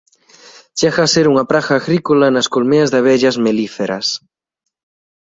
Chega 0.79 1.01
a 1.07 1.11
ser 1.13 1.25
unha 1.31 1.47
praga 1.51 1.73
agrícola 1.77 2.33
nas 2.35 2.49
colmeas 2.53 2.89
de 2.91 2.99
abellas 3.01 3.39
melíferas. 3.45 4.07